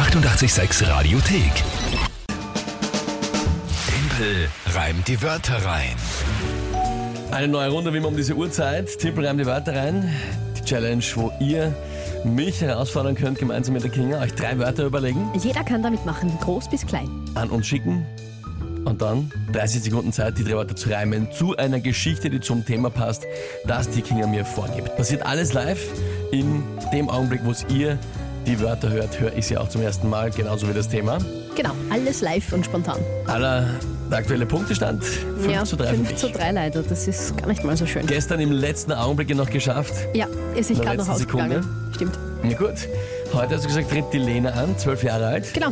[0.00, 1.52] 886 Radiothek.
[3.86, 5.94] Tempel reimt die Wörter rein.
[7.30, 8.98] Eine neue Runde, wie man um diese Uhrzeit.
[8.98, 10.10] Tippel reimt die Wörter rein.
[10.56, 11.74] Die Challenge, wo ihr
[12.24, 16.32] mich herausfordern könnt, gemeinsam mit der Kinga, euch drei Wörter überlegen, Jeder kann damit machen,
[16.40, 17.10] groß bis klein.
[17.34, 18.06] an uns schicken
[18.86, 22.64] und dann 30 Sekunden Zeit, die drei Wörter zu reimen zu einer Geschichte, die zum
[22.64, 23.26] Thema passt,
[23.66, 24.96] das die Kinga mir vorgibt.
[24.96, 25.82] Passiert alles live.
[26.32, 27.98] In dem Augenblick, wo es ihr
[28.50, 31.18] die Wörter hört, höre ich sie auch zum ersten Mal, genauso wie das Thema.
[31.54, 32.98] Genau, alles live und spontan.
[33.26, 33.68] Aller,
[34.10, 36.18] der aktuelle Punktestand 5 ja, zu 3 für 5 mich.
[36.18, 38.06] zu 3 leider, das ist gar nicht mal so schön.
[38.06, 39.94] Gestern im letzten Augenblick noch geschafft.
[40.14, 41.64] Ja, ist der gerade noch ausgegangen.
[41.94, 42.18] Stimmt.
[42.42, 42.74] Na gut.
[43.32, 45.54] Heute hast du gesagt, tritt die Lena an, zwölf Jahre alt.
[45.54, 45.68] Genau.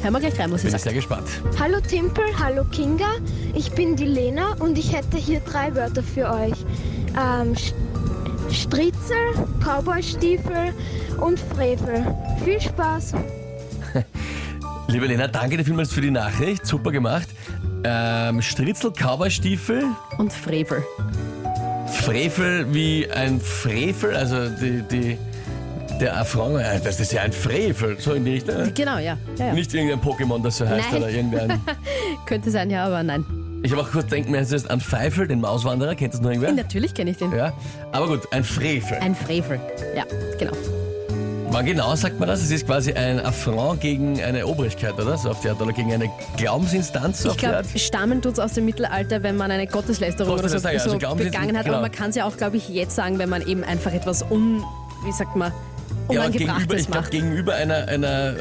[0.00, 0.84] Hören wir gleich rein, was sie Bin ich sagt.
[0.84, 1.28] sehr gespannt.
[1.60, 3.16] Hallo Timpel, hallo Kinga,
[3.54, 6.64] ich bin die Lena und ich hätte hier drei Wörter für euch.
[7.14, 7.54] Ähm,
[8.50, 10.72] Stritzel, Cowboystiefel
[11.20, 12.04] und Frevel.
[12.44, 13.14] Viel Spaß!
[14.88, 16.66] Liebe Lena, danke dir vielmals für die Nachricht.
[16.66, 17.28] Super gemacht.
[17.84, 19.84] Ähm, Stritzel, Cowboystiefel,
[20.18, 20.84] Und Frevel.
[21.86, 25.18] Frevel wie ein Frevel, also die, die,
[26.00, 28.72] der Affront, äh, das ist ja ein Frevel, so in die Richtung.
[28.74, 29.16] Genau, ja.
[29.38, 29.52] ja, ja.
[29.52, 31.02] Nicht irgendein Pokémon, das so heißt, Nein.
[31.02, 31.60] oder irgendein.
[32.26, 33.24] Könnte sein, ja, aber nein.
[33.62, 36.30] Ich habe auch kurz denken müssen, es ist an Pfeifel, den Mauswanderer, kennt das noch
[36.30, 36.52] irgendwer?
[36.52, 37.32] Natürlich kenne ich den.
[37.32, 37.52] Ja,
[37.92, 38.98] aber gut, ein Frevel.
[38.98, 39.60] Ein Frevel.
[39.96, 40.04] Ja,
[40.38, 40.52] genau.
[41.52, 42.40] Wann genau sagt man das?
[42.40, 45.18] Es ist quasi ein Affront gegen eine Obrigkeit, oder?
[45.18, 46.08] So auf die Art, oder gegen eine
[46.38, 47.66] Glaubensinstanz, so Ich auf die glaube, Art?
[47.78, 50.90] stammen tut es aus dem Mittelalter, wenn man eine Gotteslästerung oder so, Gotteslästerung, ja, also
[50.92, 51.64] so Glaubenssätze, begangen hat.
[51.66, 51.76] genau.
[51.76, 54.22] Aber man kann es ja auch, glaube ich, jetzt sagen, wenn man eben einfach etwas
[54.30, 54.62] un...
[55.04, 55.52] Wie sagt man?
[56.10, 57.10] Ja, gegenüber, ich glaube, macht.
[57.10, 58.34] gegenüber einer, einer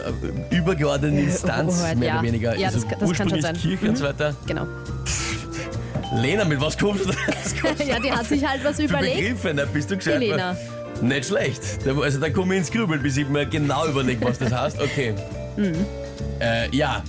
[0.50, 2.14] äh, übergeordneten Instanz, Oberhoheit, mehr ja.
[2.16, 2.56] oder weniger.
[2.58, 3.56] Ja, also das kann- das kann schon ursprünglich sein.
[3.58, 4.36] Kirche und so weiter.
[4.48, 4.66] Genau.
[6.16, 7.09] Lena, mit was kommst du?
[7.44, 9.17] Was kommst Ja, die hat sich halt was für überlegt.
[9.17, 9.52] Begriffe?
[9.54, 10.22] Na, bist du gescheit?
[10.22, 10.56] Die Lena.
[11.02, 11.61] Nicht schlecht.
[11.85, 14.81] Da- Also da komme ich ins Grübeln, bis ich mir genau überlege, was das heißt.
[14.81, 15.13] Okay.
[15.58, 15.85] Mhm.
[16.39, 17.03] Äh, ja.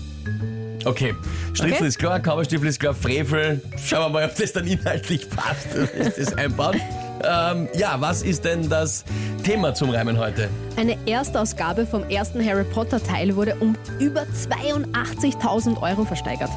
[0.85, 1.15] Okay.
[1.53, 1.87] Stritzel Okay.
[1.87, 3.61] ist klar, Kauberstiefel ist klar, Frevel.
[3.85, 6.81] Schauen wir mal, ob das dann inhaltlich passt, ich das einbauen.
[7.25, 9.05] Ähm, ja, was ist denn das
[9.45, 10.49] Thema zum Reimen heute?
[10.77, 16.51] Eine Erstausgabe vom ersten Harry Potter Teil wurde um über 82.000 Euro versteigert.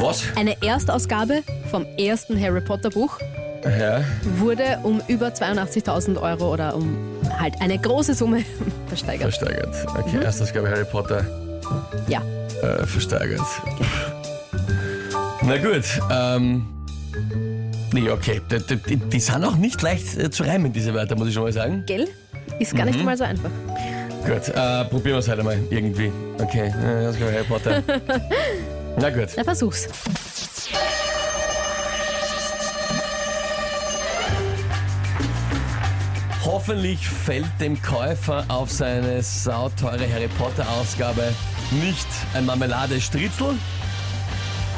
[0.00, 0.22] Was?
[0.36, 3.18] Eine Erstausgabe vom ersten Harry Potter Buch
[3.64, 4.02] Ja.
[4.38, 6.96] wurde um über 82.000 Euro oder um
[7.38, 8.44] halt eine große Summe
[8.88, 9.34] versteigert.
[9.34, 9.74] Versteigert.
[9.98, 11.24] Okay, erstes, glaube ich, Harry Potter
[12.08, 12.22] Ja.
[12.62, 13.40] äh, versteigert.
[15.42, 16.66] Na gut, ähm.
[17.92, 18.40] Nee, okay.
[18.50, 21.44] Die, die, die sind auch nicht leicht äh, zu reimen, diese Wörter, muss ich schon
[21.44, 21.84] mal sagen.
[21.86, 22.06] Gell?
[22.58, 22.92] Ist gar Mhm.
[22.92, 23.50] nicht mal so einfach.
[24.26, 26.12] Gut, äh, probieren wir es halt einmal irgendwie.
[26.38, 27.82] Okay, äh, das Harry Potter.
[29.00, 29.28] Na gut.
[29.36, 29.88] Na, versuch's.
[36.58, 41.32] Hoffentlich fällt dem Käufer auf seine sauteure Harry Potter Ausgabe
[41.70, 43.54] nicht ein Marmelade-Stritzel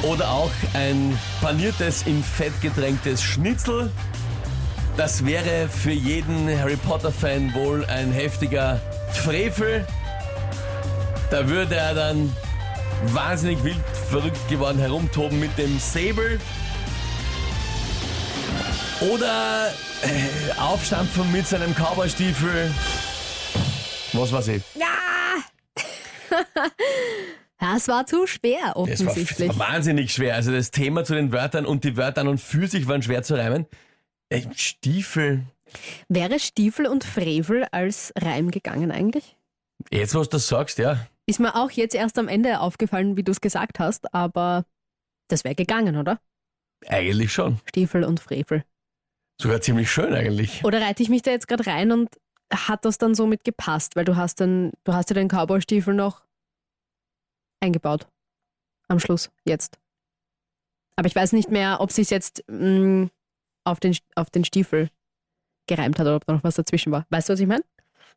[0.03, 3.91] oder auch ein paniertes, in Fett getränktes Schnitzel.
[4.99, 8.79] Das wäre für jeden Harry Potter-Fan wohl ein heftiger
[9.13, 9.87] Frevel.
[11.31, 12.31] Da würde er dann
[13.07, 13.81] wahnsinnig wild
[14.11, 16.41] verrückt geworden herumtoben mit dem Säbel.
[19.01, 19.73] Oder
[20.03, 22.71] äh, aufstampfen mit seinem Cowboystiefel.
[24.13, 24.63] Was weiß ich.
[27.63, 29.49] Das war zu schwer, Das war, offensichtlich.
[29.49, 30.35] das war wahnsinnig schwer.
[30.35, 33.23] Also das Thema zu den Wörtern und die Wörter an und für sich waren schwer
[33.23, 33.67] zu reimen.
[34.31, 35.43] Äh, Stiefel.
[36.09, 39.37] Wäre Stiefel und Frevel als Reim gegangen eigentlich?
[39.91, 41.07] Jetzt, was du das sagst, ja.
[41.27, 44.65] Ist mir auch jetzt erst am Ende aufgefallen, wie du es gesagt hast, aber
[45.29, 46.19] das wäre gegangen, oder?
[46.87, 47.61] Eigentlich schon.
[47.69, 48.65] Stiefel und Frevel.
[49.41, 50.63] Sogar ziemlich schön eigentlich.
[50.65, 52.11] Oder reite ich mich da jetzt gerade rein und
[52.53, 56.25] hat das dann somit gepasst, weil du hast dann, du hast ja den Cowboy-Stiefel noch
[57.61, 58.07] eingebaut.
[58.89, 59.79] Am Schluss, jetzt.
[60.97, 63.09] Aber ich weiß nicht mehr, ob sich jetzt mh,
[63.65, 64.91] auf, den, auf den Stiefel
[65.67, 67.07] gereimt hat oder ob da noch was dazwischen war.
[67.09, 67.65] Weißt du, was ich meine?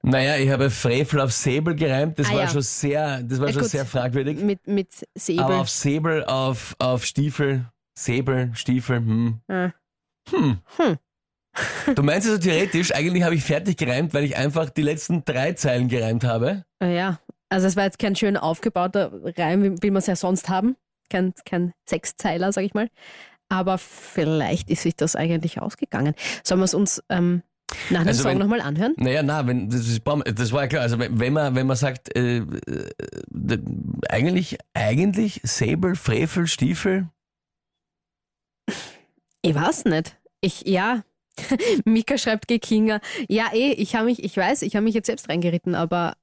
[0.01, 2.19] Naja, ich habe Frevel auf Säbel gereimt.
[2.19, 2.49] Das Ah, war ja.
[2.49, 3.72] schon sehr, das war Ja, schon gut.
[3.72, 4.40] sehr fragwürdig.
[4.40, 5.41] Mit, mit Säbel.
[5.43, 9.40] Aber auf Säbel, auf, auf Stiefel, Säbel, Stiefel, hm.
[9.47, 9.72] Ah.
[10.29, 10.59] Hm.
[10.78, 10.97] Hm.
[11.96, 15.53] Du meinst also theoretisch, eigentlich habe ich fertig gereimt, weil ich einfach die letzten drei
[15.53, 16.66] Zeilen gereimt habe.
[16.79, 17.20] Ah, Ja,
[17.50, 20.76] also es war jetzt kein schön aufgebauter Reim, wie, wir es ja sonst haben.
[21.09, 22.90] Kein, kein Sechszeiler, sag ich mal.
[23.50, 26.16] Aber vielleicht ist sich das eigentlich ausgegangen.
[26.44, 27.44] Sollen wir es uns ähm,
[27.91, 28.94] nach dem Also Song nochmal anhören?
[28.97, 30.02] Naja, na, wenn, das, ist,
[30.35, 30.82] das war ja klar.
[30.82, 33.59] Also wenn, wenn man, wenn man sagt, äh, äh,
[34.09, 37.09] eigentlich, eigentlich Säbel, Frevel, Stiefel,
[39.44, 40.17] Ich weiß nicht.
[40.41, 41.03] Ich, ja,
[41.85, 43.00] Mika schreibt Gekinga.
[43.28, 46.16] Ja, eh, ich habe mich, ich weiß, ich habe mich jetzt selbst reingeritten, aber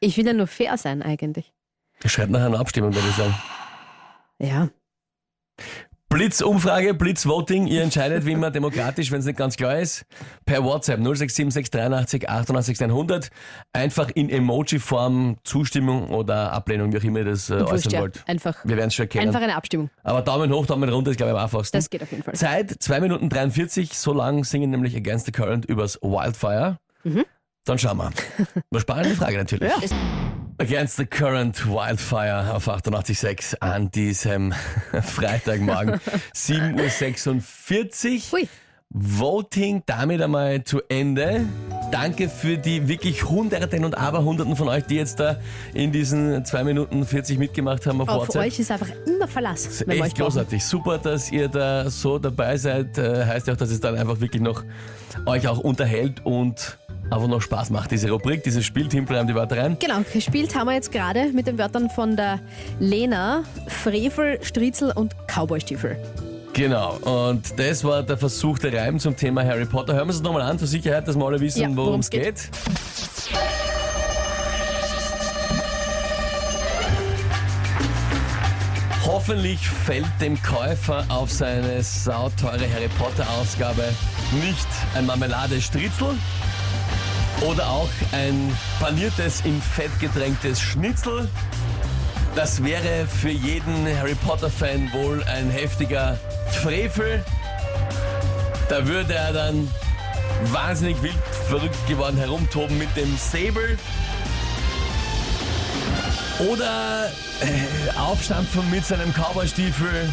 [0.00, 1.52] ich will ja nur fair sein eigentlich.
[2.04, 3.34] Schreibt nachher eine Abstimmung, würde ich sagen.
[4.38, 4.68] Ja.
[6.08, 10.04] Blitzumfrage, Blitzvoting, ihr entscheidet wie immer demokratisch, wenn es nicht ganz klar ist.
[10.44, 13.30] Per WhatsApp 0676 88 100.
[13.72, 18.00] Einfach in Emoji-Form Zustimmung oder Ablehnung, wie auch immer ihr das äh, äußern ja.
[18.02, 18.22] wollt.
[18.28, 19.28] Einfach, Wir werden es schon erkennen.
[19.28, 19.90] einfach eine Abstimmung.
[20.04, 21.76] Aber Daumen hoch, Daumen runter ist, glaube ich, am einfachsten.
[21.76, 22.34] Das geht auf jeden Fall.
[22.34, 26.78] Zeit 2 Minuten 43, so lang singen nämlich Against the Current übers Wildfire.
[27.64, 28.12] Dann schauen wir.
[28.70, 29.76] Eine spannende Frage natürlich.
[29.76, 29.82] Mhm.
[29.82, 30.25] Ja.
[30.58, 34.54] Against the Current Wildfire auf 88.6 an diesem
[35.02, 36.00] Freitagmorgen
[36.34, 38.38] 7.46 Uhr.
[38.40, 38.48] Hui.
[38.88, 41.44] Voting damit einmal zu Ende.
[41.90, 45.36] Danke für die wirklich Hunderten und Aberhunderten von euch, die jetzt da
[45.74, 48.42] in diesen 2 Minuten 40 mitgemacht haben auf Auf WhatsApp.
[48.46, 50.30] euch ist einfach immer Verlass, wenn wir euch echt brauchen.
[50.30, 50.64] großartig.
[50.64, 52.96] Super, dass ihr da so dabei seid.
[52.96, 54.64] Äh, heißt ja auch, dass es dann einfach wirklich noch
[55.26, 56.78] euch auch unterhält und
[57.10, 59.76] einfach noch Spaß macht, diese Rubrik, dieses Spiel, Timpelreim die Wörter rein.
[59.80, 62.40] Genau, gespielt haben wir jetzt gerade mit den Wörtern von der
[62.80, 65.96] Lena, Frevel, Striezel und Cowboystiefel.
[66.52, 66.94] Genau,
[67.28, 69.92] und das war der Versuch der Reim zum Thema Harry Potter.
[69.94, 72.06] Hören wir uns das nochmal an, zur Sicherheit, dass wir alle wissen, Ja, worum es
[72.06, 72.22] es geht.
[72.22, 72.50] geht.
[79.04, 83.84] Hoffentlich fällt dem Käufer auf seine sauteure Harry Potter Ausgabe
[84.44, 86.08] nicht ein Marmeladestritzel
[87.42, 91.28] oder auch ein paniertes, in Fett getränktes Schnitzel.
[92.34, 96.18] Das wäre für jeden Harry Potter-Fan wohl ein heftiger
[96.62, 97.24] Frevel.
[98.68, 99.70] Da würde er dann
[100.52, 101.14] wahnsinnig wild
[101.48, 103.78] verrückt geworden herumtoben mit dem Säbel.
[106.50, 107.10] Oder
[107.40, 110.10] äh, aufstampfen mit seinem Cowboystiefel.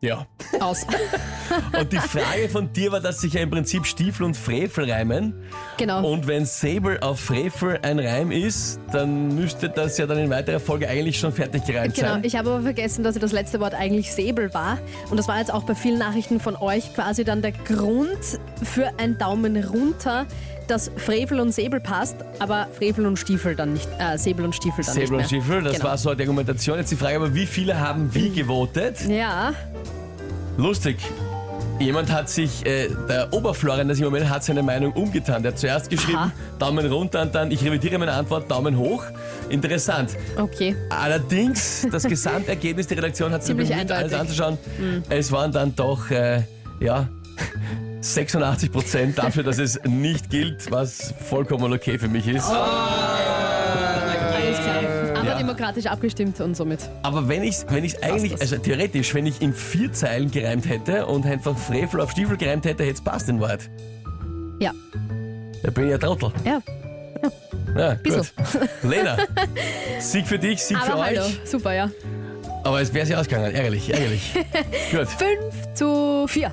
[0.00, 0.26] Ja.
[0.60, 0.86] Aus.
[1.80, 5.34] Und die Frage von dir war, dass sich ja im Prinzip Stiefel und Frevel reimen.
[5.78, 6.06] genau.
[6.06, 10.60] Und wenn Säbel auf Frevel ein Reim ist, dann müsste das ja dann in weiterer
[10.60, 12.24] Folge eigentlich schon fertig gereimt Genau, sein.
[12.24, 14.78] ich habe aber vergessen, dass das letzte Wort eigentlich Säbel war.
[15.10, 18.18] Und das war jetzt auch bei vielen Nachrichten von euch quasi dann der Grund
[18.62, 20.26] für ein Daumen runter,
[20.66, 24.84] dass Frevel und Säbel passt, aber Frevel und Stiefel dann nicht, äh, Säbel und Stiefel
[24.84, 25.40] dann Säbel und nicht mehr.
[25.40, 25.84] Stiefel, das genau.
[25.84, 26.78] war so die Argumentation.
[26.78, 29.06] Jetzt die Frage, aber wie viele haben wie gewotet?
[29.08, 29.52] Ja,
[30.56, 30.96] Lustig.
[31.78, 35.42] Jemand hat sich, äh, der Oberflorian, das im Moment hat seine Meinung umgetan.
[35.42, 36.32] Der hat zuerst geschrieben, Aha.
[36.58, 39.04] Daumen runter und dann, ich revidiere meine Antwort, Daumen hoch.
[39.50, 40.16] Interessant.
[40.38, 40.74] okay.
[40.88, 44.42] Allerdings, das Gesamtergebnis, die Redaktion hat sich Ziemlich bemüht, alles eindeutig.
[44.42, 44.58] anzuschauen.
[45.10, 46.44] Es waren dann doch, äh,
[46.80, 47.08] ja,
[48.14, 52.48] 86 Prozent dafür, dass es nicht gilt, was vollkommen okay für mich ist.
[52.48, 55.16] Alles klar.
[55.16, 55.38] Aber Ja.
[55.38, 56.80] demokratisch abgestimmt und somit.
[57.02, 58.40] Aber wenn ich wenn ich's eigentlich, das.
[58.42, 62.64] also theoretisch, wenn ich in vier Zeilen gereimt hätte und einfach Frevel auf Stiefel gereimt
[62.64, 63.68] hätte, hätte es passt in Wahrheit.
[64.60, 64.72] Ja.
[65.62, 66.30] Da bin ich ja Trottel.
[66.44, 66.60] Ja,
[67.76, 68.18] Ja, Bissl.
[68.18, 68.30] gut.
[68.90, 69.16] Lena,
[69.98, 71.22] Sieg für dich, Sieg für aber hallo.
[71.22, 71.40] euch.
[71.44, 71.90] Super, ja.
[72.62, 73.52] Aber es wäre sie ausgegangen.
[73.54, 74.32] Ärgerlich, ärgerlich.
[74.92, 75.08] gut.
[75.08, 76.52] 5 zu 4.